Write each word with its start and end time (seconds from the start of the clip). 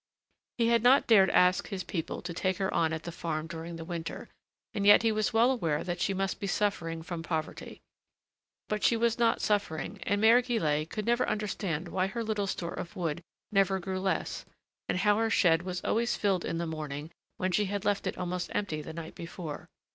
He 0.57 0.69
had 0.69 0.81
not 0.81 1.05
dared 1.05 1.29
ask 1.29 1.67
his 1.67 1.83
people 1.83 2.23
to 2.23 2.33
take 2.33 2.57
her 2.57 2.73
on 2.73 2.91
at 2.91 3.03
the 3.03 3.11
farm 3.11 3.45
during 3.45 3.75
the 3.75 3.85
winter, 3.85 4.29
and 4.73 4.83
yet 4.83 5.03
he 5.03 5.11
was 5.11 5.31
well 5.31 5.51
aware 5.51 5.83
that 5.83 6.01
she 6.01 6.11
must 6.11 6.39
be 6.39 6.47
suffering 6.47 7.03
from 7.03 7.21
poverty. 7.21 7.81
But 8.67 8.83
she 8.83 8.97
was 8.97 9.19
not 9.19 9.41
suffering, 9.43 9.99
and 10.01 10.19
Mère 10.19 10.43
Guillette 10.43 10.89
could 10.89 11.05
never 11.05 11.29
understand 11.29 11.87
why 11.87 12.07
her 12.07 12.23
little 12.23 12.47
store 12.47 12.73
of 12.73 12.95
wood 12.95 13.21
never 13.51 13.77
grew 13.77 13.99
less, 13.99 14.43
and 14.89 14.97
how 14.97 15.17
her 15.19 15.29
shed 15.29 15.61
was 15.61 15.83
always 15.83 16.17
filled 16.17 16.45
in 16.45 16.57
the 16.57 16.65
morning 16.65 17.11
when 17.37 17.51
she 17.51 17.65
had 17.65 17.85
left 17.85 18.07
it 18.07 18.17
almost 18.17 18.49
empty 18.55 18.81
the 18.81 18.93
night 18.93 19.13
before. 19.13 19.69